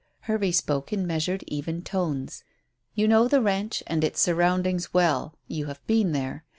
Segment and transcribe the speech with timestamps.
[0.21, 2.43] Hervey spoke in measured, even tones.
[2.95, 5.37] "You know the ranch and its surroundings well.
[5.47, 6.43] You have been there.